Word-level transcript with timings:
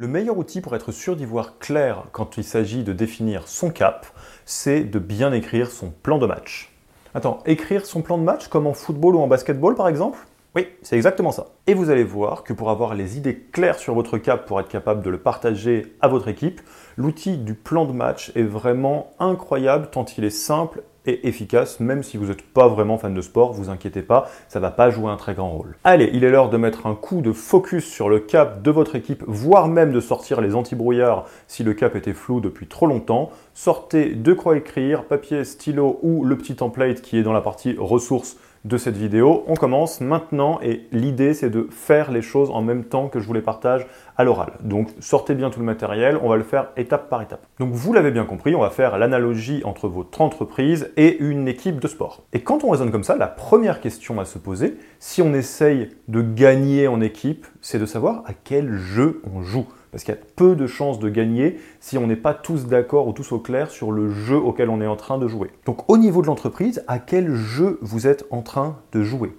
Le 0.00 0.08
meilleur 0.08 0.38
outil 0.38 0.62
pour 0.62 0.74
être 0.74 0.92
sûr 0.92 1.14
d'y 1.14 1.26
voir 1.26 1.58
clair 1.58 2.04
quand 2.12 2.38
il 2.38 2.44
s'agit 2.44 2.84
de 2.84 2.94
définir 2.94 3.46
son 3.46 3.68
cap, 3.68 4.06
c'est 4.46 4.80
de 4.80 4.98
bien 4.98 5.30
écrire 5.30 5.70
son 5.70 5.90
plan 5.90 6.16
de 6.16 6.24
match. 6.24 6.72
Attends, 7.12 7.40
écrire 7.44 7.84
son 7.84 8.00
plan 8.00 8.16
de 8.16 8.22
match 8.22 8.48
comme 8.48 8.66
en 8.66 8.72
football 8.72 9.16
ou 9.16 9.18
en 9.18 9.26
basketball 9.26 9.74
par 9.74 9.88
exemple? 9.88 10.18
Oui, 10.56 10.68
c'est 10.80 10.96
exactement 10.96 11.32
ça. 11.32 11.48
Et 11.66 11.74
vous 11.74 11.90
allez 11.90 12.02
voir 12.02 12.44
que 12.44 12.54
pour 12.54 12.70
avoir 12.70 12.94
les 12.94 13.18
idées 13.18 13.36
claires 13.52 13.78
sur 13.78 13.92
votre 13.92 14.16
cap, 14.16 14.46
pour 14.46 14.58
être 14.58 14.70
capable 14.70 15.02
de 15.02 15.10
le 15.10 15.18
partager 15.18 15.94
à 16.00 16.08
votre 16.08 16.28
équipe, 16.28 16.62
l'outil 17.00 17.38
du 17.38 17.54
plan 17.54 17.86
de 17.86 17.92
match 17.92 18.30
est 18.36 18.42
vraiment 18.42 19.12
incroyable 19.18 19.88
tant 19.90 20.04
il 20.18 20.24
est 20.24 20.30
simple 20.30 20.82
et 21.06 21.26
efficace, 21.26 21.80
même 21.80 22.02
si 22.02 22.18
vous 22.18 22.26
n'êtes 22.26 22.42
pas 22.42 22.68
vraiment 22.68 22.98
fan 22.98 23.14
de 23.14 23.22
sport, 23.22 23.54
vous 23.54 23.70
inquiétez 23.70 24.02
pas, 24.02 24.28
ça 24.48 24.58
ne 24.58 24.62
va 24.62 24.70
pas 24.70 24.90
jouer 24.90 25.10
un 25.10 25.16
très 25.16 25.32
grand 25.32 25.48
rôle. 25.48 25.76
Allez, 25.82 26.10
il 26.12 26.24
est 26.24 26.30
l'heure 26.30 26.50
de 26.50 26.58
mettre 26.58 26.86
un 26.86 26.94
coup 26.94 27.22
de 27.22 27.32
focus 27.32 27.86
sur 27.86 28.10
le 28.10 28.20
cap 28.20 28.60
de 28.60 28.70
votre 28.70 28.96
équipe, 28.96 29.24
voire 29.26 29.66
même 29.66 29.92
de 29.92 30.00
sortir 30.00 30.42
les 30.42 30.54
anti-brouillards 30.54 31.24
si 31.48 31.64
le 31.64 31.72
cap 31.72 31.96
était 31.96 32.12
flou 32.12 32.40
depuis 32.40 32.66
trop 32.66 32.86
longtemps. 32.86 33.30
Sortez 33.54 34.14
de 34.14 34.34
quoi 34.34 34.58
écrire, 34.58 35.04
papier, 35.04 35.44
stylo 35.44 35.98
ou 36.02 36.22
le 36.26 36.36
petit 36.36 36.54
template 36.54 37.00
qui 37.00 37.16
est 37.16 37.22
dans 37.22 37.32
la 37.32 37.40
partie 37.40 37.76
ressources 37.78 38.36
de 38.64 38.76
cette 38.76 38.96
vidéo. 38.96 39.44
On 39.46 39.54
commence 39.54 40.00
maintenant 40.00 40.60
et 40.62 40.86
l'idée 40.92 41.34
c'est 41.34 41.50
de 41.50 41.68
faire 41.70 42.10
les 42.10 42.22
choses 42.22 42.50
en 42.50 42.62
même 42.62 42.84
temps 42.84 43.08
que 43.08 43.20
je 43.20 43.26
vous 43.26 43.32
les 43.32 43.40
partage 43.40 43.86
à 44.16 44.24
l'oral. 44.24 44.52
Donc 44.62 44.88
sortez 45.00 45.34
bien 45.34 45.50
tout 45.50 45.60
le 45.60 45.66
matériel, 45.66 46.18
on 46.22 46.28
va 46.28 46.36
le 46.36 46.42
faire 46.42 46.68
étape 46.76 47.08
par 47.08 47.22
étape. 47.22 47.46
Donc 47.58 47.72
vous 47.72 47.92
l'avez 47.92 48.10
bien 48.10 48.24
compris, 48.24 48.54
on 48.54 48.60
va 48.60 48.70
faire 48.70 48.98
l'analogie 48.98 49.62
entre 49.64 49.88
votre 49.88 50.20
entreprise 50.20 50.90
et 50.96 51.18
une 51.18 51.48
équipe 51.48 51.80
de 51.80 51.88
sport. 51.88 52.22
Et 52.32 52.40
quand 52.40 52.64
on 52.64 52.70
raisonne 52.70 52.90
comme 52.90 53.04
ça, 53.04 53.16
la 53.16 53.28
première 53.28 53.80
question 53.80 54.20
à 54.20 54.24
se 54.24 54.38
poser, 54.38 54.76
si 54.98 55.22
on 55.22 55.32
essaye 55.32 55.90
de 56.08 56.20
gagner 56.20 56.86
en 56.86 57.00
équipe, 57.00 57.46
c'est 57.62 57.78
de 57.78 57.86
savoir 57.86 58.22
à 58.26 58.32
quel 58.34 58.76
jeu 58.76 59.22
on 59.34 59.42
joue 59.42 59.66
parce 59.90 60.04
qu'il 60.04 60.14
y 60.14 60.16
a 60.16 60.20
peu 60.36 60.56
de 60.56 60.66
chances 60.66 60.98
de 60.98 61.08
gagner 61.08 61.58
si 61.80 61.98
on 61.98 62.06
n'est 62.06 62.16
pas 62.16 62.34
tous 62.34 62.66
d'accord 62.66 63.08
ou 63.08 63.12
tous 63.12 63.32
au 63.32 63.38
clair 63.38 63.70
sur 63.70 63.92
le 63.92 64.10
jeu 64.10 64.36
auquel 64.36 64.70
on 64.70 64.80
est 64.80 64.86
en 64.86 64.96
train 64.96 65.18
de 65.18 65.26
jouer. 65.26 65.50
Donc 65.66 65.88
au 65.88 65.98
niveau 65.98 66.22
de 66.22 66.26
l'entreprise, 66.26 66.84
à 66.86 66.98
quel 66.98 67.34
jeu 67.34 67.78
vous 67.82 68.06
êtes 68.06 68.24
en 68.30 68.42
train 68.42 68.78
de 68.92 69.02
jouer? 69.02 69.32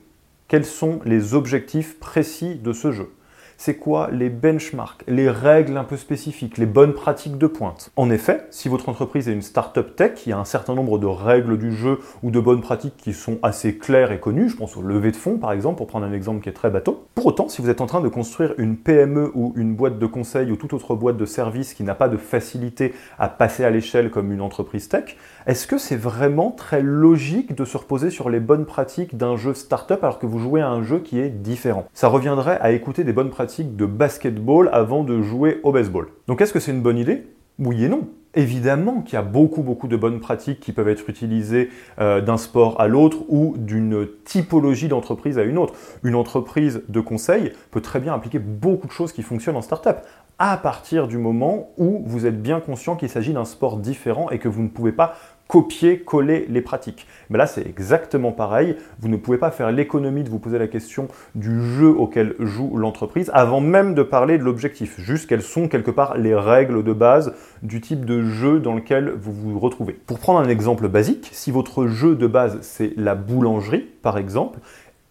Quels 0.47 0.65
sont 0.65 0.99
les 1.05 1.33
objectifs 1.33 1.99
précis 1.99 2.55
de 2.55 2.73
ce 2.73 2.91
jeu? 2.91 3.09
C'est 3.63 3.75
quoi 3.75 4.09
les 4.11 4.31
benchmarks, 4.31 5.03
les 5.07 5.29
règles 5.29 5.77
un 5.77 5.83
peu 5.83 5.95
spécifiques, 5.95 6.57
les 6.57 6.65
bonnes 6.65 6.93
pratiques 6.93 7.37
de 7.37 7.45
pointe? 7.45 7.91
En 7.95 8.09
effet, 8.09 8.47
si 8.49 8.69
votre 8.69 8.89
entreprise 8.89 9.29
est 9.29 9.33
une 9.33 9.43
startup 9.43 9.95
tech, 9.95 10.25
il 10.25 10.31
y 10.31 10.33
a 10.33 10.39
un 10.39 10.45
certain 10.45 10.73
nombre 10.73 10.97
de 10.97 11.05
règles 11.05 11.59
du 11.59 11.71
jeu 11.71 11.99
ou 12.23 12.31
de 12.31 12.39
bonnes 12.39 12.61
pratiques 12.61 12.97
qui 12.97 13.13
sont 13.13 13.37
assez 13.43 13.77
claires 13.77 14.11
et 14.11 14.19
connues. 14.19 14.49
Je 14.49 14.55
pense 14.57 14.75
au 14.77 14.81
lever 14.81 15.11
de 15.11 15.15
fonds, 15.15 15.37
par 15.37 15.51
exemple, 15.51 15.77
pour 15.77 15.85
prendre 15.85 16.07
un 16.07 16.11
exemple 16.11 16.41
qui 16.41 16.49
est 16.49 16.53
très 16.53 16.71
bateau. 16.71 17.05
Pour 17.13 17.27
autant, 17.27 17.49
si 17.49 17.61
vous 17.61 17.69
êtes 17.69 17.81
en 17.81 17.85
train 17.85 18.01
de 18.01 18.07
construire 18.07 18.55
une 18.57 18.77
PME 18.77 19.29
ou 19.35 19.53
une 19.55 19.75
boîte 19.75 19.99
de 19.99 20.07
conseil 20.07 20.51
ou 20.51 20.55
toute 20.55 20.73
autre 20.73 20.95
boîte 20.95 21.17
de 21.17 21.25
service 21.27 21.75
qui 21.75 21.83
n'a 21.83 21.93
pas 21.93 22.09
de 22.09 22.17
facilité 22.17 22.95
à 23.19 23.29
passer 23.29 23.63
à 23.63 23.69
l'échelle 23.69 24.09
comme 24.09 24.31
une 24.31 24.41
entreprise 24.41 24.89
tech, 24.89 25.17
est-ce 25.47 25.65
que 25.65 25.77
c'est 25.77 25.95
vraiment 25.95 26.51
très 26.51 26.81
logique 26.81 27.55
de 27.55 27.65
se 27.65 27.77
reposer 27.77 28.09
sur 28.09 28.29
les 28.29 28.39
bonnes 28.39 28.65
pratiques 28.65 29.17
d'un 29.17 29.35
jeu 29.35 29.53
startup 29.53 30.03
alors 30.03 30.19
que 30.19 30.25
vous 30.25 30.39
jouez 30.39 30.61
à 30.61 30.69
un 30.69 30.83
jeu 30.83 30.99
qui 30.99 31.19
est 31.19 31.29
différent? 31.29 31.85
Ça 31.93 32.07
reviendrait 32.07 32.59
à 32.61 32.71
écouter 32.71 33.03
des 33.03 33.13
bonnes 33.13 33.31
pratiques 33.31 33.75
de 33.75 33.85
basketball 33.85 34.69
avant 34.71 35.03
de 35.03 35.21
jouer 35.21 35.59
au 35.63 35.71
baseball. 35.71 36.09
Donc 36.27 36.41
est-ce 36.41 36.53
que 36.53 36.59
c'est 36.59 36.71
une 36.71 36.81
bonne 36.81 36.97
idée? 36.97 37.27
Oui 37.59 37.83
et 37.83 37.89
non. 37.89 38.07
Évidemment 38.33 39.01
qu'il 39.01 39.15
y 39.15 39.17
a 39.17 39.23
beaucoup 39.23 39.61
beaucoup 39.61 39.89
de 39.89 39.97
bonnes 39.97 40.21
pratiques 40.21 40.61
qui 40.61 40.71
peuvent 40.71 40.87
être 40.87 41.09
utilisées 41.09 41.69
euh, 41.99 42.21
d'un 42.21 42.37
sport 42.37 42.79
à 42.79 42.87
l'autre 42.87 43.17
ou 43.27 43.55
d'une 43.57 44.07
typologie 44.23 44.87
d'entreprise 44.87 45.37
à 45.37 45.43
une 45.43 45.57
autre. 45.57 45.73
Une 46.03 46.15
entreprise 46.15 46.83
de 46.87 47.01
conseil 47.01 47.51
peut 47.71 47.81
très 47.81 47.99
bien 47.99 48.13
appliquer 48.13 48.39
beaucoup 48.39 48.87
de 48.87 48.93
choses 48.93 49.11
qui 49.11 49.21
fonctionnent 49.21 49.57
en 49.57 49.61
startup 49.61 49.97
à 50.39 50.57
partir 50.57 51.07
du 51.07 51.17
moment 51.17 51.69
où 51.77 52.01
vous 52.05 52.25
êtes 52.25 52.41
bien 52.41 52.61
conscient 52.61 52.95
qu'il 52.95 53.09
s'agit 53.09 53.33
d'un 53.33 53.45
sport 53.45 53.77
différent 53.77 54.29
et 54.31 54.39
que 54.39 54.47
vous 54.47 54.63
ne 54.63 54.69
pouvez 54.69 54.91
pas 54.91 55.15
copier-coller 55.51 56.45
les 56.47 56.61
pratiques. 56.61 57.05
Mais 57.29 57.37
là, 57.37 57.45
c'est 57.45 57.67
exactement 57.67 58.31
pareil. 58.31 58.77
Vous 58.99 59.09
ne 59.09 59.17
pouvez 59.17 59.37
pas 59.37 59.51
faire 59.51 59.69
l'économie 59.69 60.23
de 60.23 60.29
vous 60.29 60.39
poser 60.39 60.57
la 60.57 60.67
question 60.67 61.09
du 61.35 61.61
jeu 61.61 61.89
auquel 61.89 62.35
joue 62.39 62.77
l'entreprise 62.77 63.29
avant 63.33 63.59
même 63.59 63.93
de 63.93 64.01
parler 64.01 64.37
de 64.37 64.43
l'objectif. 64.43 64.97
Juste 65.01 65.27
quelles 65.27 65.41
sont 65.41 65.67
quelque 65.67 65.91
part 65.91 66.17
les 66.17 66.33
règles 66.33 66.85
de 66.85 66.93
base 66.93 67.33
du 67.63 67.81
type 67.81 68.05
de 68.05 68.23
jeu 68.23 68.61
dans 68.61 68.75
lequel 68.75 69.09
vous 69.09 69.33
vous 69.33 69.59
retrouvez. 69.59 69.91
Pour 69.91 70.19
prendre 70.19 70.39
un 70.39 70.47
exemple 70.47 70.87
basique, 70.87 71.29
si 71.33 71.51
votre 71.51 71.85
jeu 71.85 72.15
de 72.15 72.27
base 72.27 72.59
c'est 72.61 72.93
la 72.95 73.15
boulangerie, 73.15 73.89
par 74.01 74.17
exemple, 74.17 74.59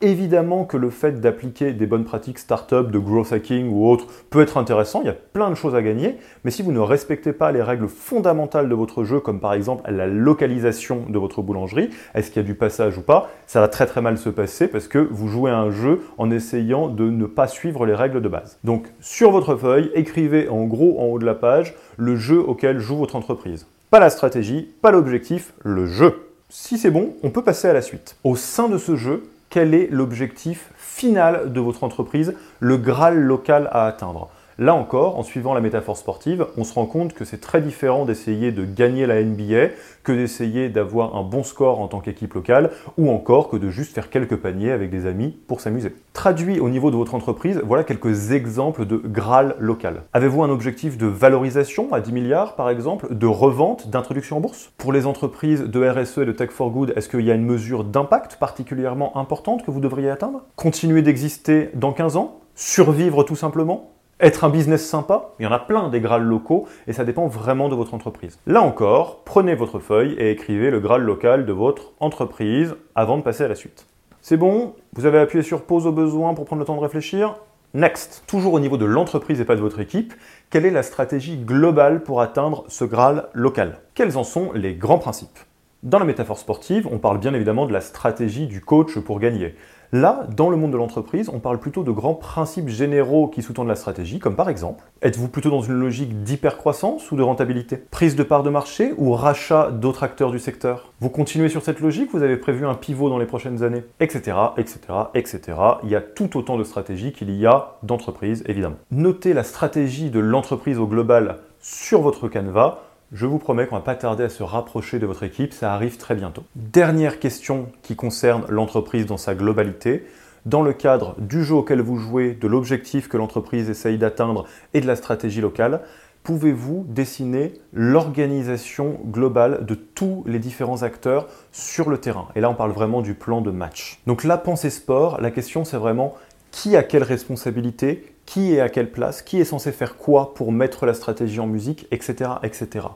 Évidemment 0.03 0.65
que 0.65 0.79
le 0.79 0.89
fait 0.89 1.21
d'appliquer 1.21 1.75
des 1.75 1.85
bonnes 1.85 2.07
pratiques 2.07 2.39
startup, 2.39 2.91
de 2.91 2.99
growth 2.99 3.35
hacking 3.35 3.69
ou 3.69 3.87
autre 3.87 4.07
peut 4.31 4.41
être 4.41 4.57
intéressant, 4.57 5.03
il 5.03 5.07
y 5.09 5.11
a 5.11 5.15
plein 5.15 5.51
de 5.51 5.55
choses 5.55 5.75
à 5.75 5.83
gagner, 5.83 6.17
mais 6.43 6.51
si 6.51 6.63
vous 6.63 6.73
ne 6.73 6.79
respectez 6.79 7.35
pas 7.35 7.53
les 7.53 7.61
règles 7.61 7.87
fondamentales 7.87 8.71
de 8.71 8.75
votre 8.75 9.05
jeu, 9.05 9.21
comme 9.21 9.41
par 9.41 9.53
exemple 9.53 9.91
la 9.91 10.07
localisation 10.07 11.05
de 11.07 11.19
votre 11.19 11.43
boulangerie, 11.43 11.91
est-ce 12.15 12.31
qu'il 12.31 12.41
y 12.41 12.45
a 12.45 12.49
du 12.49 12.55
passage 12.55 12.97
ou 12.97 13.03
pas, 13.03 13.31
ça 13.47 13.61
va 13.61 13.69
très 13.69 13.85
très 13.85 14.01
mal 14.01 14.17
se 14.17 14.31
passer 14.31 14.69
parce 14.69 14.89
que 14.89 14.99
vous 14.99 15.29
jouez 15.29 15.51
un 15.51 15.71
jeu 15.71 16.01
en 16.17 16.31
essayant 16.31 16.89
de 16.89 17.11
ne 17.11 17.27
pas 17.27 17.47
suivre 17.47 17.85
les 17.85 17.95
règles 17.95 18.23
de 18.23 18.29
base. 18.29 18.59
Donc 18.65 18.87
sur 19.01 19.31
votre 19.31 19.55
feuille, 19.55 19.91
écrivez 19.95 20.49
en 20.49 20.65
gros 20.65 20.99
en 20.99 21.09
haut 21.09 21.19
de 21.19 21.27
la 21.27 21.35
page 21.35 21.75
le 21.99 22.17
jeu 22.17 22.41
auquel 22.41 22.79
joue 22.79 22.97
votre 22.97 23.17
entreprise. 23.17 23.67
Pas 23.91 24.01
la 24.01 24.09
stratégie, 24.09 24.67
pas 24.81 24.93
l'objectif, 24.93 25.53
le 25.63 25.85
jeu. 25.85 26.15
Si 26.49 26.79
c'est 26.79 26.91
bon, 26.91 27.17
on 27.23 27.29
peut 27.29 27.43
passer 27.45 27.69
à 27.69 27.75
la 27.75 27.83
suite. 27.83 28.17
Au 28.25 28.35
sein 28.35 28.71
de 28.71 28.79
ce 28.79 28.97
jeu, 28.97 29.25
quel 29.51 29.75
est 29.75 29.89
l'objectif 29.91 30.71
final 30.77 31.53
de 31.53 31.61
votre 31.61 31.85
entreprise, 31.85 32.35
le 32.61 32.77
Graal 32.77 33.19
local 33.19 33.69
à 33.73 33.87
atteindre? 33.87 34.31
Là 34.61 34.75
encore, 34.75 35.19
en 35.19 35.23
suivant 35.23 35.55
la 35.55 35.63
métaphore 35.63 35.97
sportive, 35.97 36.47
on 36.59 36.65
se 36.65 36.75
rend 36.75 36.85
compte 36.85 37.15
que 37.15 37.25
c'est 37.25 37.41
très 37.41 37.63
différent 37.63 38.05
d'essayer 38.05 38.53
de 38.53 38.67
gagner 38.67 39.07
la 39.07 39.23
NBA 39.23 39.69
que 40.03 40.13
d'essayer 40.13 40.69
d'avoir 40.69 41.17
un 41.17 41.23
bon 41.23 41.43
score 41.43 41.81
en 41.81 41.89
tant 41.89 42.01
qu'équipe 42.01 42.35
locale 42.35 42.71
ou 42.99 43.09
encore 43.09 43.49
que 43.49 43.57
de 43.57 43.71
juste 43.71 43.95
faire 43.95 44.11
quelques 44.11 44.37
paniers 44.37 44.71
avec 44.71 44.91
des 44.91 45.07
amis 45.07 45.35
pour 45.47 45.63
s'amuser. 45.63 45.95
Traduit 46.13 46.61
au 46.61 46.69
niveau 46.69 46.91
de 46.91 46.97
votre 46.97 47.15
entreprise, 47.15 47.63
voilà 47.65 47.85
quelques 47.85 48.33
exemples 48.33 48.85
de 48.85 48.99
Graal 48.99 49.57
local. 49.59 50.03
Avez-vous 50.13 50.43
un 50.43 50.51
objectif 50.51 50.99
de 50.99 51.07
valorisation 51.07 51.91
à 51.95 52.01
10 52.01 52.13
milliards 52.13 52.55
par 52.55 52.69
exemple, 52.69 53.15
de 53.15 53.27
revente, 53.27 53.89
d'introduction 53.89 54.37
en 54.37 54.41
bourse? 54.41 54.75
Pour 54.77 54.93
les 54.93 55.07
entreprises 55.07 55.63
de 55.63 55.89
RSE 55.89 56.19
et 56.19 56.27
de 56.27 56.33
Tech 56.33 56.51
for 56.51 56.71
Good, 56.71 56.93
est-ce 56.97 57.09
qu'il 57.09 57.25
y 57.25 57.31
a 57.31 57.35
une 57.35 57.47
mesure 57.47 57.83
d'impact 57.83 58.37
particulièrement 58.37 59.17
importante 59.17 59.65
que 59.65 59.71
vous 59.71 59.81
devriez 59.81 60.11
atteindre? 60.11 60.43
Continuer 60.57 61.01
d'exister 61.01 61.71
dans 61.73 61.93
15 61.93 62.19
ans? 62.19 62.41
Survivre 62.55 63.23
tout 63.23 63.37
simplement? 63.37 63.91
Être 64.21 64.45
un 64.45 64.51
business 64.51 64.87
sympa, 64.87 65.31
il 65.39 65.45
y 65.45 65.47
en 65.47 65.53
a 65.53 65.59
plein 65.59 65.89
des 65.89 66.01
Graals 66.01 66.23
locaux 66.23 66.69
et 66.87 66.93
ça 66.93 67.05
dépend 67.05 67.27
vraiment 67.27 67.69
de 67.69 67.75
votre 67.75 67.95
entreprise. 67.95 68.39
Là 68.47 68.63
encore, 68.63 69.23
prenez 69.25 69.55
votre 69.55 69.79
feuille 69.79 70.13
et 70.19 70.31
écrivez 70.31 70.71
le 70.71 70.81
Graal 70.81 71.03
local 71.03 71.47
de 71.47 71.53
votre 71.53 71.93
entreprise 72.01 72.75
avant 72.95 73.17
de 73.17 73.23
passer 73.23 73.45
à 73.45 73.49
la 73.49 73.55
suite. 73.55 73.87
C'est 74.21 74.37
bon? 74.37 74.75
Vous 74.93 75.07
avez 75.07 75.19
appuyé 75.19 75.43
sur 75.43 75.63
pause 75.63 75.87
au 75.87 75.93
besoin 75.93 76.35
pour 76.35 76.45
prendre 76.45 76.61
le 76.61 76.67
temps 76.67 76.77
de 76.77 76.83
réfléchir? 76.83 77.37
Next, 77.73 78.25
toujours 78.27 78.53
au 78.53 78.61
niveau 78.61 78.77
de 78.77 78.85
l'entreprise 78.85 79.41
et 79.41 79.45
pas 79.45 79.57
de 79.57 79.61
votre 79.61 79.81
équipe, 79.81 80.13
quelle 80.51 80.67
est 80.67 80.71
la 80.71 80.83
stratégie 80.83 81.37
globale 81.37 82.03
pour 82.03 82.21
atteindre 82.21 82.65
ce 82.69 82.85
Graal 82.85 83.29
local? 83.33 83.79
Quels 83.95 84.19
en 84.19 84.25
sont 84.25 84.53
les 84.53 84.75
grands 84.75 84.99
principes? 84.99 85.39
Dans 85.83 85.99
la 85.99 86.05
métaphore 86.05 86.39
sportive, 86.39 86.87
on 86.93 86.99
parle 86.99 87.19
bien 87.19 87.33
évidemment 87.33 87.65
de 87.65 87.73
la 87.73 87.81
stratégie 87.81 88.47
du 88.47 88.61
coach 88.61 88.99
pour 88.99 89.19
gagner. 89.19 89.55
Là, 89.93 90.27
dans 90.37 90.51
le 90.51 90.59
monde 90.59 90.73
de 90.73 90.77
l'entreprise, 90.77 91.31
on 91.33 91.39
parle 91.39 91.59
plutôt 91.59 91.83
de 91.85 91.91
grands 91.91 92.13
principes 92.13 92.69
généraux 92.69 93.29
qui 93.29 93.41
sous-tendent 93.41 93.67
la 93.67 93.77
stratégie, 93.77 94.19
comme 94.19 94.37
par 94.37 94.51
exemple, 94.51 94.85
êtes-vous 95.01 95.29
plutôt 95.29 95.49
dans 95.49 95.63
une 95.63 95.73
logique 95.73 96.23
d'hypercroissance 96.23 97.11
ou 97.11 97.17
de 97.17 97.23
rentabilité? 97.23 97.79
Prise 97.91 98.15
de 98.15 98.23
part 98.23 98.43
de 98.43 98.51
marché 98.51 98.93
ou 98.99 99.15
rachat 99.15 99.71
d'autres 99.71 100.03
acteurs 100.03 100.31
du 100.31 100.39
secteur? 100.39 100.93
Vous 101.01 101.09
continuez 101.09 101.49
sur 101.49 101.63
cette 101.63 101.81
logique, 101.81 102.11
vous 102.13 102.23
avez 102.23 102.37
prévu 102.37 102.67
un 102.67 102.75
pivot 102.75 103.09
dans 103.09 103.19
les 103.19 103.25
prochaines 103.25 103.63
années 103.63 103.83
Etc, 104.01 104.37
etc, 104.59 104.81
etc. 105.15 105.41
Il 105.83 105.89
y 105.89 105.97
a 105.97 106.03
tout 106.03 106.37
autant 106.37 106.59
de 106.59 106.65
stratégies 106.65 107.13
qu'il 107.13 107.31
y 107.31 107.47
a 107.47 107.79
d'entreprises, 107.83 108.45
évidemment. 108.47 108.77
Notez 108.91 109.33
la 109.33 109.45
stratégie 109.45 110.11
de 110.11 110.21
l'entreprise 110.21 110.79
au 110.79 110.87
global 110.87 111.39
sur 111.59 112.03
votre 112.03 112.29
canevas 112.29 112.81
je 113.13 113.27
vous 113.27 113.39
promets 113.39 113.67
qu'on 113.67 113.77
va 113.77 113.83
pas 113.83 113.97
tarder 113.97 114.25
à 114.25 114.29
se 114.29 114.43
rapprocher 114.43 114.99
de 114.99 115.07
votre 115.07 115.25
équipe, 115.25 115.53
ça 115.53 115.75
arrive 115.75 115.97
très 115.97 116.15
bientôt. 116.15 116.45
Dernière 116.55 117.19
question 117.19 117.67
qui 117.83 117.97
concerne 117.97 118.45
l'entreprise 118.49 119.07
dans 119.07 119.17
sa 119.17 119.35
globalité. 119.35 120.07
Dans 120.47 120.63
le 120.63 120.73
cadre 120.73 121.17
du 121.19 121.45
jeu 121.45 121.55
auquel 121.55 121.81
vous 121.81 121.97
jouez, 121.97 122.33
de 122.35 122.47
l'objectif 122.47 123.09
que 123.09 123.17
l'entreprise 123.17 123.69
essaye 123.69 123.99
d'atteindre 123.99 124.47
et 124.75 124.81
de 124.81 124.87
la 124.87 124.97
stratégie 124.97 125.41
locale, 125.41 125.81
pouvez-vous 126.23 126.87
dessiner 126.89 127.55
l'organisation 127.73 129.01
globale 129.07 129.67
de 129.67 129.75
tous 129.75 130.23
les 130.27 130.39
différents 130.39 130.83
acteurs 130.83 131.27
sur 131.51 131.91
le 131.91 131.99
terrain? 131.99 132.29
Et 132.37 132.41
là, 132.41 132.49
on 132.49 132.55
parle 132.55 132.73
vraiment 132.73 133.03
du 133.03 133.15
plan 133.15 133.41
de 133.41 133.51
match. 133.51 134.01
Donc 134.07 134.25
la 134.25 134.39
pensée 134.39 134.71
sport, 134.71 135.21
la 135.21 135.31
question 135.31 135.65
c'est 135.65 135.77
vraiment 135.77 136.15
qui 136.53 136.77
a 136.77 136.83
quelle 136.83 137.03
responsabilité, 137.03 138.15
qui 138.31 138.55
est 138.55 138.61
à 138.61 138.69
quelle 138.69 138.93
place, 138.93 139.23
qui 139.23 139.41
est 139.41 139.45
censé 139.45 139.73
faire 139.73 139.97
quoi 139.97 140.35
pour 140.35 140.53
mettre 140.53 140.87
la 140.87 140.95
stratégie 140.95 141.41
en 141.41 141.49
musique, 141.49 141.89
etc. 141.91 142.31
etc. 142.45 142.87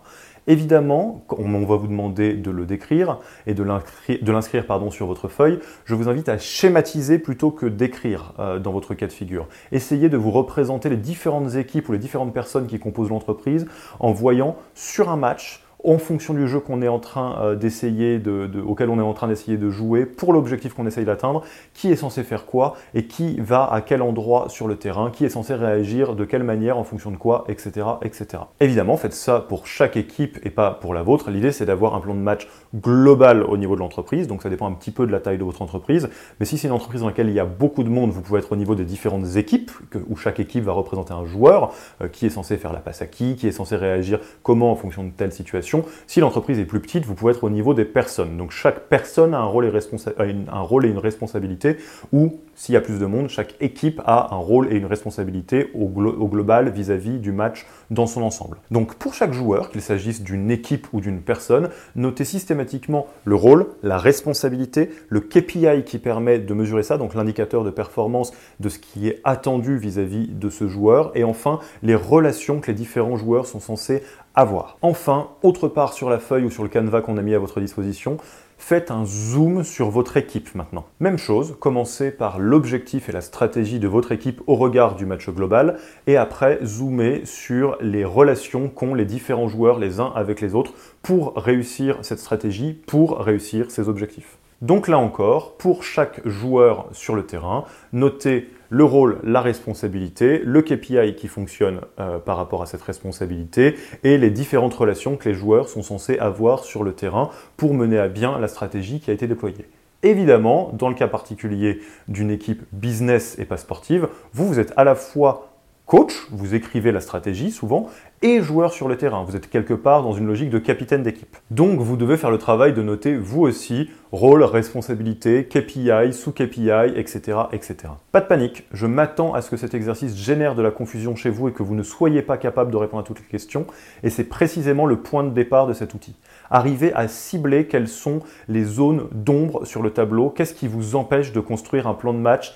Évidemment, 0.46 1.24
on 1.28 1.64
va 1.64 1.74
vous 1.74 1.88
demander 1.88 2.34
de 2.34 2.52
le 2.52 2.66
décrire 2.66 3.18
et 3.48 3.52
de 3.52 3.64
l'inscrire 3.64 4.64
sur 4.92 5.06
votre 5.06 5.26
feuille. 5.26 5.58
Je 5.86 5.96
vous 5.96 6.08
invite 6.08 6.28
à 6.28 6.38
schématiser 6.38 7.18
plutôt 7.18 7.50
que 7.50 7.66
d'écrire 7.66 8.32
euh, 8.38 8.60
dans 8.60 8.70
votre 8.70 8.94
cas 8.94 9.08
de 9.08 9.12
figure. 9.12 9.48
Essayez 9.72 10.08
de 10.08 10.16
vous 10.16 10.30
représenter 10.30 10.88
les 10.88 10.96
différentes 10.96 11.56
équipes 11.56 11.88
ou 11.88 11.92
les 11.92 11.98
différentes 11.98 12.32
personnes 12.32 12.68
qui 12.68 12.78
composent 12.78 13.10
l'entreprise 13.10 13.66
en 13.98 14.12
voyant 14.12 14.54
sur 14.76 15.08
un 15.08 15.16
match 15.16 15.63
en 15.84 15.98
fonction 15.98 16.34
du 16.34 16.48
jeu 16.48 16.60
qu'on 16.60 16.82
est 16.82 16.88
en 16.88 16.98
train 16.98 17.38
euh, 17.40 17.54
d'essayer 17.54 18.18
de, 18.18 18.48
auquel 18.66 18.88
on 18.88 18.98
est 18.98 19.02
en 19.02 19.12
train 19.12 19.28
d'essayer 19.28 19.56
de 19.56 19.70
jouer, 19.70 20.06
pour 20.06 20.32
l'objectif 20.32 20.72
qu'on 20.72 20.86
essaye 20.86 21.04
d'atteindre, 21.04 21.42
qui 21.74 21.92
est 21.92 21.96
censé 21.96 22.24
faire 22.24 22.46
quoi 22.46 22.76
et 22.94 23.04
qui 23.04 23.38
va 23.40 23.70
à 23.70 23.80
quel 23.82 24.02
endroit 24.02 24.48
sur 24.48 24.66
le 24.66 24.76
terrain, 24.76 25.10
qui 25.10 25.24
est 25.24 25.28
censé 25.28 25.54
réagir 25.54 26.14
de 26.14 26.24
quelle 26.24 26.42
manière 26.42 26.78
en 26.78 26.84
fonction 26.84 27.10
de 27.10 27.16
quoi, 27.16 27.44
etc., 27.48 27.86
etc. 28.02 28.44
Évidemment, 28.60 28.96
faites 28.96 29.12
ça 29.12 29.40
pour 29.40 29.66
chaque 29.66 29.96
équipe 29.96 30.38
et 30.44 30.50
pas 30.50 30.70
pour 30.70 30.94
la 30.94 31.02
vôtre. 31.02 31.30
L'idée, 31.30 31.52
c'est 31.52 31.66
d'avoir 31.66 31.94
un 31.94 32.00
plan 32.00 32.14
de 32.14 32.20
match 32.20 32.48
global 32.74 33.42
au 33.42 33.56
niveau 33.56 33.74
de 33.74 33.80
l'entreprise, 33.80 34.26
donc 34.26 34.42
ça 34.42 34.48
dépend 34.48 34.66
un 34.66 34.72
petit 34.72 34.90
peu 34.90 35.06
de 35.06 35.12
la 35.12 35.20
taille 35.20 35.38
de 35.38 35.44
votre 35.44 35.60
entreprise. 35.62 36.08
Mais 36.40 36.46
si 36.46 36.56
c'est 36.56 36.68
une 36.68 36.74
entreprise 36.74 37.02
dans 37.02 37.08
laquelle 37.08 37.28
il 37.28 37.34
y 37.34 37.40
a 37.40 37.44
beaucoup 37.44 37.84
de 37.84 37.90
monde, 37.90 38.10
vous 38.10 38.22
pouvez 38.22 38.40
être 38.40 38.52
au 38.52 38.56
niveau 38.56 38.74
des 38.74 38.84
différentes 38.84 39.36
équipes, 39.36 39.70
où 40.08 40.16
chaque 40.16 40.40
équipe 40.40 40.64
va 40.64 40.72
représenter 40.72 41.12
un 41.12 41.24
joueur, 41.24 41.72
euh, 42.00 42.08
qui 42.08 42.26
est 42.26 42.30
censé 42.30 42.56
faire 42.56 42.72
la 42.72 42.80
passe 42.80 43.02
à 43.02 43.06
qui, 43.06 43.36
qui 43.36 43.46
est 43.46 43.52
censé 43.52 43.76
réagir 43.76 44.20
comment 44.42 44.72
en 44.72 44.76
fonction 44.76 45.04
de 45.04 45.10
telle 45.10 45.32
situation 45.32 45.73
si 46.06 46.20
l'entreprise 46.20 46.58
est 46.58 46.64
plus 46.64 46.80
petite, 46.80 47.04
vous 47.04 47.14
pouvez 47.14 47.32
être 47.32 47.44
au 47.44 47.50
niveau 47.50 47.74
des 47.74 47.84
personnes. 47.84 48.36
Donc 48.36 48.50
chaque 48.50 48.88
personne 48.88 49.34
a 49.34 49.38
un 49.38 49.44
rôle 49.44 49.64
et, 49.64 50.88
une 50.88 50.98
responsabilité, 50.98 51.76
ou 52.12 52.40
s'il 52.54 52.74
y 52.74 52.76
a 52.76 52.80
plus 52.80 52.98
de 52.98 53.06
monde, 53.06 53.28
chaque 53.28 53.54
équipe 53.60 54.00
a 54.04 54.34
un 54.34 54.38
rôle 54.38 54.72
et 54.72 54.76
une 54.76 54.86
responsabilité 54.86 55.70
au, 55.74 55.88
global 55.88 56.70
vis-à-vis 56.70 57.18
du 57.18 57.32
match 57.32 57.66
dans 57.90 58.06
son 58.06 58.22
ensemble. 58.22 58.58
Donc 58.70 58.94
pour 58.94 59.14
chaque 59.14 59.32
joueur, 59.32 59.70
qu'il 59.70 59.82
s'agisse 59.82 60.22
d'une 60.22 60.50
équipe 60.50 60.86
ou 60.92 61.00
d'une 61.00 61.20
personne, 61.20 61.70
notez 61.96 62.24
systématiquement 62.24 63.06
le 63.24 63.34
rôle, 63.34 63.66
la 63.82 63.98
responsabilité, 63.98 64.90
le 65.08 65.20
KPI 65.20 65.84
qui 65.84 65.98
permet 65.98 66.38
de 66.38 66.54
mesurer 66.54 66.82
ça, 66.82 66.98
donc 66.98 67.14
l'indicateur 67.14 67.64
de 67.64 67.70
performance 67.70 68.32
de 68.60 68.68
ce 68.68 68.78
qui 68.78 69.08
est 69.08 69.20
attendu 69.24 69.76
vis-à-vis 69.76 70.28
-vis 70.28 70.38
de 70.38 70.50
ce 70.50 70.68
joueur, 70.68 71.12
et 71.14 71.24
enfin 71.24 71.60
les 71.82 71.94
relations 71.94 72.60
que 72.60 72.68
les 72.68 72.76
différents 72.76 73.16
joueurs 73.16 73.46
sont 73.46 73.60
censés 73.60 74.02
avoir. 74.34 74.78
Enfin, 74.82 75.28
autre 75.42 75.68
part 75.68 75.92
sur 75.92 76.10
la 76.10 76.18
feuille 76.18 76.44
ou 76.44 76.50
sur 76.50 76.62
le 76.62 76.68
canevas 76.68 77.02
qu'on 77.02 77.16
a 77.16 77.22
mis 77.22 77.34
à 77.34 77.38
votre 77.38 77.60
disposition, 77.60 78.18
faites 78.58 78.90
un 78.90 79.04
zoom 79.04 79.62
sur 79.62 79.90
votre 79.90 80.16
équipe 80.16 80.54
maintenant. 80.54 80.86
Même 81.00 81.18
chose, 81.18 81.56
commencez 81.60 82.10
par 82.10 82.38
l'objectif 82.38 83.08
et 83.08 83.12
la 83.12 83.20
stratégie 83.20 83.78
de 83.78 83.88
votre 83.88 84.12
équipe 84.12 84.42
au 84.46 84.54
regard 84.54 84.94
du 84.94 85.06
match 85.06 85.28
global, 85.28 85.78
et 86.06 86.16
après 86.16 86.58
zoomez 86.64 87.24
sur 87.24 87.76
les 87.80 88.04
relations 88.04 88.68
qu'ont 88.68 88.94
les 88.94 89.04
différents 89.04 89.48
joueurs 89.48 89.78
les 89.78 90.00
uns 90.00 90.12
avec 90.14 90.40
les 90.40 90.54
autres 90.54 90.72
pour 91.02 91.34
réussir 91.36 91.98
cette 92.02 92.18
stratégie, 92.18 92.72
pour 92.86 93.18
réussir 93.18 93.70
ces 93.70 93.88
objectifs. 93.88 94.38
Donc 94.62 94.88
là 94.88 94.98
encore, 94.98 95.56
pour 95.56 95.84
chaque 95.84 96.26
joueur 96.26 96.86
sur 96.92 97.14
le 97.14 97.26
terrain, 97.26 97.64
notez 97.92 98.50
le 98.70 98.84
rôle, 98.84 99.18
la 99.22 99.40
responsabilité, 99.40 100.40
le 100.44 100.62
KPI 100.62 101.14
qui 101.16 101.28
fonctionne 101.28 101.80
euh, 102.00 102.18
par 102.18 102.36
rapport 102.36 102.62
à 102.62 102.66
cette 102.66 102.82
responsabilité 102.82 103.76
et 104.02 104.18
les 104.18 104.30
différentes 104.30 104.74
relations 104.74 105.16
que 105.16 105.28
les 105.28 105.34
joueurs 105.34 105.68
sont 105.68 105.82
censés 105.82 106.18
avoir 106.18 106.64
sur 106.64 106.82
le 106.82 106.92
terrain 106.92 107.30
pour 107.56 107.74
mener 107.74 107.98
à 107.98 108.08
bien 108.08 108.38
la 108.38 108.48
stratégie 108.48 109.00
qui 109.00 109.10
a 109.10 109.14
été 109.14 109.26
déployée. 109.26 109.66
Évidemment, 110.02 110.70
dans 110.74 110.88
le 110.88 110.94
cas 110.94 111.08
particulier 111.08 111.80
d'une 112.08 112.30
équipe 112.30 112.62
business 112.72 113.38
et 113.38 113.44
pas 113.44 113.56
sportive, 113.56 114.08
vous, 114.32 114.46
vous 114.46 114.58
êtes 114.58 114.72
à 114.76 114.84
la 114.84 114.94
fois 114.94 115.53
coach, 115.86 116.26
vous 116.30 116.54
écrivez 116.54 116.92
la 116.92 117.00
stratégie 117.00 117.50
souvent, 117.50 117.88
et 118.22 118.40
joueur 118.40 118.72
sur 118.72 118.88
le 118.88 118.96
terrain. 118.96 119.22
Vous 119.24 119.36
êtes 119.36 119.50
quelque 119.50 119.74
part 119.74 120.02
dans 120.02 120.14
une 120.14 120.26
logique 120.26 120.48
de 120.48 120.58
capitaine 120.58 121.02
d'équipe. 121.02 121.36
Donc 121.50 121.80
vous 121.80 121.98
devez 121.98 122.16
faire 122.16 122.30
le 122.30 122.38
travail 122.38 122.72
de 122.72 122.82
noter 122.82 123.16
vous 123.16 123.42
aussi 123.42 123.90
rôle, 124.12 124.42
responsabilité, 124.44 125.44
KPI, 125.44 126.12
sous-KPI, 126.12 126.96
etc., 126.96 127.38
etc. 127.52 127.76
Pas 128.12 128.22
de 128.22 128.26
panique, 128.26 128.64
je 128.72 128.86
m'attends 128.86 129.34
à 129.34 129.42
ce 129.42 129.50
que 129.50 129.58
cet 129.58 129.74
exercice 129.74 130.16
génère 130.16 130.54
de 130.54 130.62
la 130.62 130.70
confusion 130.70 131.16
chez 131.16 131.28
vous 131.28 131.48
et 131.48 131.52
que 131.52 131.62
vous 131.62 131.74
ne 131.74 131.82
soyez 131.82 132.22
pas 132.22 132.38
capable 132.38 132.70
de 132.70 132.76
répondre 132.78 133.02
à 133.02 133.04
toutes 133.04 133.20
les 133.20 133.26
questions, 133.26 133.66
et 134.02 134.10
c'est 134.10 134.24
précisément 134.24 134.86
le 134.86 134.96
point 134.96 135.24
de 135.24 135.30
départ 135.30 135.66
de 135.66 135.74
cet 135.74 135.92
outil. 135.92 136.16
Arrivez 136.50 136.94
à 136.94 137.08
cibler 137.08 137.66
quelles 137.66 137.88
sont 137.88 138.20
les 138.48 138.64
zones 138.64 139.08
d'ombre 139.12 139.66
sur 139.66 139.82
le 139.82 139.90
tableau, 139.90 140.30
qu'est-ce 140.30 140.54
qui 140.54 140.68
vous 140.68 140.96
empêche 140.96 141.32
de 141.32 141.40
construire 141.40 141.88
un 141.88 141.94
plan 141.94 142.14
de 142.14 142.18
match 142.18 142.54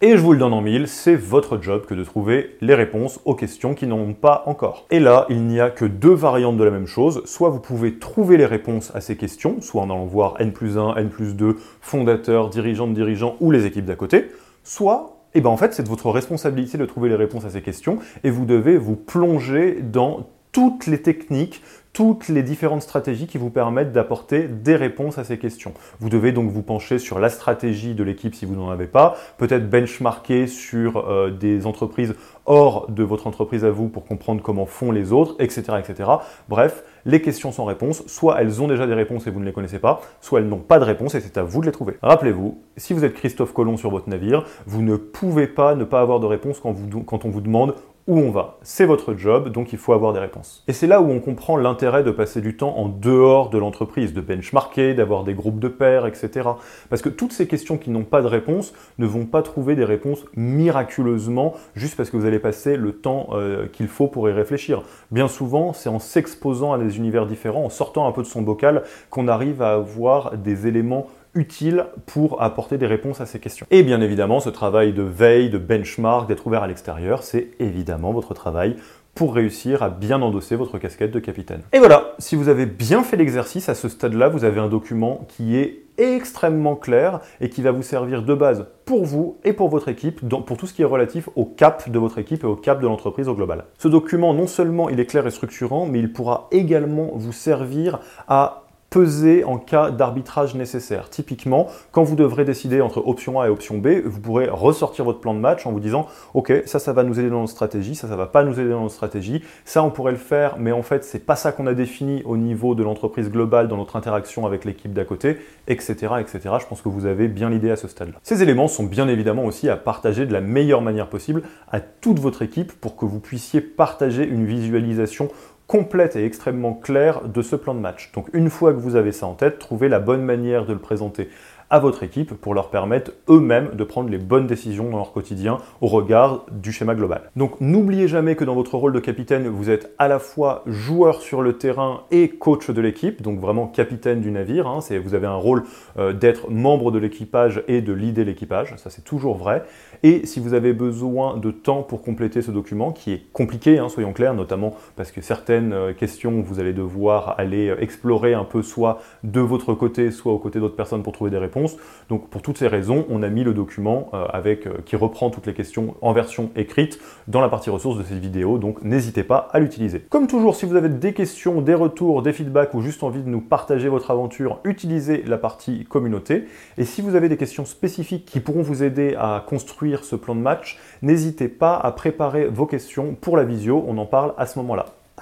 Et 0.00 0.16
je 0.16 0.22
vous 0.22 0.32
le 0.32 0.38
donne 0.38 0.54
en 0.54 0.62
mille, 0.62 0.88
c'est 0.88 1.16
votre 1.16 1.60
job 1.60 1.84
que 1.84 1.92
de 1.92 2.02
trouver 2.02 2.56
les 2.62 2.74
réponses 2.74 3.20
aux 3.26 3.34
questions 3.34 3.74
qui 3.74 3.86
n'en 3.86 3.98
ont 3.98 4.14
pas 4.14 4.42
encore. 4.46 4.86
Et 4.90 5.00
là, 5.00 5.26
il 5.28 5.42
n'y 5.42 5.60
a 5.60 5.68
que 5.68 5.84
deux 5.84 6.14
variantes 6.14 6.56
de 6.56 6.64
la 6.64 6.70
même 6.70 6.86
chose. 6.86 7.20
Soit 7.26 7.50
vous 7.50 7.60
pouvez 7.60 7.98
trouver 7.98 8.38
les 8.38 8.46
réponses 8.46 8.90
à 8.94 9.02
ces 9.02 9.16
questions, 9.16 9.60
soit 9.60 9.82
en 9.82 9.90
allant 9.90 10.06
voir 10.06 10.36
N 10.38 10.50
plus 10.52 10.78
1, 10.78 10.94
N 10.94 11.10
plus 11.10 11.36
2, 11.36 11.58
fondateurs, 11.82 12.48
dirigeants 12.48 12.86
de 12.86 12.94
dirigeants 12.94 13.36
ou 13.40 13.50
les 13.50 13.66
équipes 13.66 13.84
d'à 13.84 13.96
côté, 13.96 14.30
soit 14.62 15.10
et 15.34 15.38
eh 15.38 15.40
ben 15.40 15.50
en 15.50 15.56
fait, 15.56 15.74
c'est 15.74 15.82
de 15.82 15.88
votre 15.88 16.10
responsabilité 16.10 16.78
de 16.78 16.86
trouver 16.86 17.08
les 17.08 17.16
réponses 17.16 17.44
à 17.44 17.50
ces 17.50 17.60
questions 17.60 17.98
et 18.22 18.30
vous 18.30 18.44
devez 18.44 18.78
vous 18.78 18.94
plonger 18.94 19.80
dans 19.82 20.28
toutes 20.54 20.86
les 20.86 21.02
techniques, 21.02 21.62
toutes 21.92 22.28
les 22.28 22.42
différentes 22.42 22.82
stratégies 22.82 23.26
qui 23.26 23.38
vous 23.38 23.50
permettent 23.50 23.92
d'apporter 23.92 24.48
des 24.48 24.76
réponses 24.76 25.18
à 25.18 25.24
ces 25.24 25.36
questions. 25.36 25.74
Vous 25.98 26.08
devez 26.08 26.32
donc 26.32 26.50
vous 26.50 26.62
pencher 26.62 26.98
sur 26.98 27.18
la 27.18 27.28
stratégie 27.28 27.94
de 27.94 28.02
l'équipe 28.02 28.34
si 28.34 28.46
vous 28.46 28.54
n'en 28.54 28.70
avez 28.70 28.86
pas, 28.86 29.16
peut-être 29.36 29.68
benchmarker 29.68 30.46
sur 30.46 31.08
euh, 31.08 31.30
des 31.30 31.66
entreprises 31.66 32.14
hors 32.46 32.90
de 32.90 33.02
votre 33.02 33.26
entreprise 33.26 33.64
à 33.64 33.70
vous 33.70 33.88
pour 33.88 34.04
comprendre 34.04 34.42
comment 34.42 34.66
font 34.66 34.92
les 34.92 35.12
autres, 35.12 35.34
etc. 35.40 35.78
etc. 35.78 36.08
Bref, 36.48 36.84
les 37.04 37.20
questions 37.20 37.52
sans 37.52 37.64
réponse, 37.64 38.06
soit 38.06 38.40
elles 38.40 38.62
ont 38.62 38.68
déjà 38.68 38.86
des 38.86 38.94
réponses 38.94 39.26
et 39.26 39.30
vous 39.30 39.40
ne 39.40 39.44
les 39.44 39.52
connaissez 39.52 39.78
pas, 39.78 40.00
soit 40.20 40.40
elles 40.40 40.48
n'ont 40.48 40.58
pas 40.58 40.78
de 40.78 40.84
réponse 40.84 41.14
et 41.14 41.20
c'est 41.20 41.36
à 41.36 41.42
vous 41.42 41.60
de 41.60 41.66
les 41.66 41.72
trouver. 41.72 41.96
Rappelez-vous, 42.02 42.60
si 42.76 42.92
vous 42.92 43.04
êtes 43.04 43.14
Christophe 43.14 43.52
Colomb 43.52 43.76
sur 43.76 43.90
votre 43.90 44.08
navire, 44.08 44.44
vous 44.66 44.82
ne 44.82 44.96
pouvez 44.96 45.46
pas 45.46 45.74
ne 45.74 45.84
pas 45.84 46.00
avoir 46.00 46.20
de 46.20 46.26
réponse 46.26 46.60
quand, 46.60 47.24
on 47.24 47.30
vous 47.30 47.40
demande 47.40 47.74
où 48.06 48.18
on 48.18 48.30
va. 48.30 48.58
C'est 48.62 48.84
votre 48.84 49.14
job, 49.14 49.48
donc 49.48 49.72
il 49.72 49.78
faut 49.78 49.94
avoir 49.94 50.12
des 50.12 50.18
réponses. 50.18 50.62
Et 50.68 50.74
c'est 50.74 50.86
là 50.86 51.00
où 51.00 51.10
on 51.10 51.20
comprend 51.20 51.56
l'intérêt 51.56 52.02
de 52.02 52.10
passer 52.10 52.42
du 52.42 52.56
temps 52.56 52.76
en 52.76 52.88
dehors 52.88 53.48
de 53.48 53.56
l'entreprise, 53.56 54.12
de 54.12 54.20
benchmarker, 54.20 54.94
d'avoir 54.94 55.24
des 55.24 55.32
groupes 55.32 55.58
de 55.58 55.68
pairs, 55.68 56.06
etc. 56.06 56.50
Parce 56.90 57.00
que 57.00 57.08
toutes 57.08 57.32
ces 57.32 57.46
questions 57.46 57.78
qui 57.78 57.90
n'ont 57.90 58.04
pas 58.04 58.20
de 58.20 58.26
réponse 58.26 58.74
ne 58.98 59.06
vont 59.06 59.24
pas 59.24 59.42
trouver 59.42 59.74
des 59.74 59.84
réponses 59.84 60.24
miraculeusement 60.36 61.54
juste 61.74 61.96
parce 61.96 62.10
que 62.10 62.16
vous 62.16 62.26
allez 62.26 62.38
passer 62.38 62.76
le 62.76 62.92
temps 62.92 63.28
euh, 63.32 63.68
qu'il 63.68 63.88
faut 63.88 64.06
pour 64.06 64.28
y 64.28 64.32
réfléchir. 64.32 64.82
Bien 65.10 65.28
souvent, 65.28 65.72
c'est 65.72 65.88
en 65.88 65.98
s'exposant 65.98 66.72
à 66.72 66.78
des 66.78 66.98
univers 66.98 67.26
différents, 67.26 67.64
en 67.64 67.70
sortant 67.70 68.06
un 68.06 68.12
peu 68.12 68.22
de 68.22 68.26
son 68.26 68.42
bocal, 68.42 68.82
qu'on 69.08 69.28
arrive 69.28 69.62
à 69.62 69.72
avoir 69.72 70.36
des 70.36 70.66
éléments 70.66 71.06
utile 71.34 71.86
pour 72.06 72.42
apporter 72.42 72.78
des 72.78 72.86
réponses 72.86 73.20
à 73.20 73.26
ces 73.26 73.38
questions. 73.38 73.66
Et 73.70 73.82
bien 73.82 74.00
évidemment, 74.00 74.40
ce 74.40 74.50
travail 74.50 74.92
de 74.92 75.02
veille, 75.02 75.50
de 75.50 75.58
benchmark, 75.58 76.28
d'être 76.28 76.46
ouvert 76.46 76.62
à 76.62 76.66
l'extérieur, 76.66 77.22
c'est 77.22 77.50
évidemment 77.58 78.12
votre 78.12 78.34
travail 78.34 78.76
pour 79.14 79.34
réussir 79.34 79.82
à 79.82 79.90
bien 79.90 80.20
endosser 80.22 80.56
votre 80.56 80.78
casquette 80.78 81.12
de 81.12 81.20
capitaine. 81.20 81.62
Et 81.72 81.78
voilà, 81.78 82.14
si 82.18 82.34
vous 82.34 82.48
avez 82.48 82.66
bien 82.66 83.02
fait 83.02 83.16
l'exercice 83.16 83.68
à 83.68 83.74
ce 83.74 83.88
stade-là, 83.88 84.28
vous 84.28 84.44
avez 84.44 84.60
un 84.60 84.68
document 84.68 85.24
qui 85.28 85.56
est 85.56 85.84
extrêmement 85.96 86.74
clair 86.74 87.20
et 87.40 87.48
qui 87.48 87.62
va 87.62 87.70
vous 87.70 87.84
servir 87.84 88.24
de 88.24 88.34
base 88.34 88.66
pour 88.84 89.04
vous 89.04 89.38
et 89.44 89.52
pour 89.52 89.68
votre 89.68 89.88
équipe, 89.88 90.28
pour 90.28 90.56
tout 90.56 90.66
ce 90.66 90.74
qui 90.74 90.82
est 90.82 90.86
relatif 90.86 91.28
au 91.36 91.44
cap 91.44 91.88
de 91.88 91.98
votre 91.98 92.18
équipe 92.18 92.42
et 92.42 92.46
au 92.48 92.56
cap 92.56 92.80
de 92.80 92.86
l'entreprise 92.86 93.28
au 93.28 93.34
global. 93.34 93.66
Ce 93.78 93.86
document, 93.86 94.34
non 94.34 94.48
seulement 94.48 94.88
il 94.88 94.98
est 94.98 95.06
clair 95.06 95.24
et 95.26 95.30
structurant, 95.30 95.86
mais 95.86 96.00
il 96.00 96.12
pourra 96.12 96.48
également 96.50 97.12
vous 97.14 97.32
servir 97.32 98.00
à 98.26 98.63
peser 98.94 99.42
en 99.42 99.58
cas 99.58 99.90
d'arbitrage 99.90 100.54
nécessaire. 100.54 101.10
Typiquement, 101.10 101.66
quand 101.90 102.04
vous 102.04 102.14
devrez 102.14 102.44
décider 102.44 102.80
entre 102.80 103.04
option 103.04 103.40
A 103.40 103.46
et 103.46 103.48
option 103.48 103.78
B, 103.78 103.88
vous 104.04 104.20
pourrez 104.20 104.48
ressortir 104.48 105.04
votre 105.04 105.18
plan 105.18 105.34
de 105.34 105.40
match 105.40 105.66
en 105.66 105.72
vous 105.72 105.80
disant 105.80 106.06
OK, 106.32 106.52
ça, 106.66 106.78
ça 106.78 106.92
va 106.92 107.02
nous 107.02 107.18
aider 107.18 107.28
dans 107.28 107.40
notre 107.40 107.50
stratégie, 107.50 107.96
ça, 107.96 108.06
ça 108.06 108.14
va 108.14 108.26
pas 108.26 108.44
nous 108.44 108.60
aider 108.60 108.70
dans 108.70 108.82
notre 108.82 108.94
stratégie, 108.94 109.42
ça, 109.64 109.82
on 109.82 109.90
pourrait 109.90 110.12
le 110.12 110.18
faire, 110.18 110.58
mais 110.60 110.70
en 110.70 110.82
fait, 110.82 111.02
c'est 111.02 111.26
pas 111.26 111.34
ça 111.34 111.50
qu'on 111.50 111.66
a 111.66 111.74
défini 111.74 112.22
au 112.24 112.36
niveau 112.36 112.76
de 112.76 112.84
l'entreprise 112.84 113.32
globale 113.32 113.66
dans 113.66 113.78
notre 113.78 113.96
interaction 113.96 114.46
avec 114.46 114.64
l'équipe 114.64 114.92
d'à 114.92 115.04
côté, 115.04 115.38
etc., 115.66 115.94
etc. 116.20 116.38
Je 116.60 116.66
pense 116.66 116.80
que 116.80 116.88
vous 116.88 117.04
avez 117.04 117.26
bien 117.26 117.50
l'idée 117.50 117.72
à 117.72 117.76
ce 117.76 117.88
stade-là. 117.88 118.20
Ces 118.22 118.44
éléments 118.44 118.68
sont 118.68 118.84
bien 118.84 119.08
évidemment 119.08 119.44
aussi 119.44 119.68
à 119.68 119.76
partager 119.76 120.24
de 120.24 120.32
la 120.32 120.40
meilleure 120.40 120.82
manière 120.82 121.08
possible 121.08 121.42
à 121.72 121.80
toute 121.80 122.20
votre 122.20 122.42
équipe 122.42 122.72
pour 122.72 122.94
que 122.94 123.06
vous 123.06 123.18
puissiez 123.18 123.60
partager 123.60 124.24
une 124.24 124.46
visualisation 124.46 125.30
complète 125.66 126.16
et 126.16 126.24
extrêmement 126.24 126.74
claire 126.74 127.22
de 127.28 127.42
ce 127.42 127.56
plan 127.56 127.74
de 127.74 127.80
match. 127.80 128.12
Donc 128.12 128.28
une 128.32 128.50
fois 128.50 128.72
que 128.72 128.78
vous 128.78 128.96
avez 128.96 129.12
ça 129.12 129.26
en 129.26 129.34
tête, 129.34 129.58
trouvez 129.58 129.88
la 129.88 130.00
bonne 130.00 130.22
manière 130.22 130.66
de 130.66 130.72
le 130.72 130.78
présenter 130.78 131.28
à 131.74 131.80
votre 131.80 132.04
équipe 132.04 132.34
pour 132.34 132.54
leur 132.54 132.70
permettre 132.70 133.10
eux-mêmes 133.28 133.70
de 133.74 133.82
prendre 133.82 134.08
les 134.08 134.18
bonnes 134.18 134.46
décisions 134.46 134.90
dans 134.90 134.98
leur 134.98 135.12
quotidien 135.12 135.58
au 135.80 135.88
regard 135.88 136.46
du 136.52 136.70
schéma 136.70 136.94
global. 136.94 137.32
Donc 137.34 137.60
n'oubliez 137.60 138.06
jamais 138.06 138.36
que 138.36 138.44
dans 138.44 138.54
votre 138.54 138.76
rôle 138.76 138.92
de 138.92 139.00
capitaine, 139.00 139.48
vous 139.48 139.70
êtes 139.70 139.92
à 139.98 140.06
la 140.06 140.20
fois 140.20 140.62
joueur 140.66 141.20
sur 141.20 141.42
le 141.42 141.54
terrain 141.54 142.02
et 142.12 142.28
coach 142.28 142.70
de 142.70 142.80
l'équipe, 142.80 143.22
donc 143.22 143.40
vraiment 143.40 143.66
capitaine 143.66 144.20
du 144.20 144.30
navire. 144.30 144.68
Hein. 144.68 144.78
vous 145.04 145.14
avez 145.16 145.26
un 145.26 145.34
rôle 145.34 145.64
euh, 145.98 146.12
d'être 146.12 146.48
membre 146.48 146.92
de 146.92 147.00
l'équipage 147.00 147.64
et 147.66 147.80
de 147.80 147.92
leader 147.92 148.24
l'équipage, 148.24 148.74
ça 148.76 148.88
c'est 148.88 149.02
toujours 149.02 149.36
vrai. 149.36 149.64
Et 150.04 150.26
si 150.26 150.38
vous 150.38 150.54
avez 150.54 150.74
besoin 150.74 151.38
de 151.38 151.50
temps 151.50 151.82
pour 151.82 152.02
compléter 152.02 152.40
ce 152.40 152.52
document, 152.52 152.92
qui 152.92 153.14
est 153.14 153.22
compliqué, 153.32 153.80
hein, 153.80 153.88
soyons 153.88 154.12
clairs, 154.12 154.34
notamment 154.34 154.76
parce 154.94 155.10
que 155.10 155.22
certaines 155.22 155.72
euh, 155.72 155.92
questions, 155.92 156.40
vous 156.40 156.60
allez 156.60 156.72
devoir 156.72 157.34
aller 157.36 157.70
euh, 157.70 157.82
explorer 157.82 158.32
un 158.34 158.44
peu 158.44 158.62
soit 158.62 159.00
de 159.24 159.40
votre 159.40 159.74
côté, 159.74 160.12
soit 160.12 160.32
aux 160.32 160.38
côtés 160.38 160.60
d'autres 160.60 160.76
personnes 160.76 161.02
pour 161.02 161.12
trouver 161.12 161.32
des 161.32 161.38
réponses. 161.38 161.63
Donc 162.08 162.28
pour 162.28 162.42
toutes 162.42 162.58
ces 162.58 162.68
raisons, 162.68 163.06
on 163.08 163.22
a 163.22 163.28
mis 163.28 163.44
le 163.44 163.54
document 163.54 164.10
euh, 164.14 164.26
avec, 164.32 164.68
qui 164.84 164.96
reprend 164.96 165.30
toutes 165.30 165.46
les 165.46 165.54
questions 165.54 165.94
en 166.00 166.12
version 166.12 166.50
écrite 166.56 166.98
dans 167.28 167.40
la 167.40 167.48
partie 167.48 167.70
ressources 167.70 167.98
de 167.98 168.02
cette 168.02 168.18
vidéo, 168.18 168.58
donc 168.58 168.82
n'hésitez 168.82 169.24
pas 169.24 169.48
à 169.52 169.58
l'utiliser. 169.58 170.00
Comme 170.00 170.26
toujours, 170.26 170.56
si 170.56 170.66
vous 170.66 170.76
avez 170.76 170.88
des 170.88 171.12
questions, 171.12 171.60
des 171.60 171.74
retours, 171.74 172.22
des 172.22 172.32
feedbacks 172.32 172.74
ou 172.74 172.80
juste 172.80 173.02
envie 173.02 173.22
de 173.22 173.28
nous 173.28 173.40
partager 173.40 173.88
votre 173.88 174.10
aventure, 174.10 174.60
utilisez 174.64 175.22
la 175.26 175.38
partie 175.38 175.84
communauté. 175.84 176.44
Et 176.78 176.84
si 176.84 177.02
vous 177.02 177.14
avez 177.14 177.28
des 177.28 177.36
questions 177.36 177.64
spécifiques 177.64 178.26
qui 178.26 178.40
pourront 178.40 178.62
vous 178.62 178.82
aider 178.82 179.14
à 179.18 179.44
construire 179.46 180.04
ce 180.04 180.16
plan 180.16 180.34
de 180.34 180.40
match, 180.40 180.78
n'hésitez 181.02 181.48
pas 181.48 181.76
à 181.76 181.92
préparer 181.92 182.46
vos 182.46 182.66
questions 182.66 183.16
pour 183.20 183.36
la 183.36 183.44
visio, 183.44 183.84
on 183.86 183.98
en 183.98 184.06
parle 184.06 184.34
à 184.36 184.46
ce 184.46 184.58
moment-là. 184.58 185.03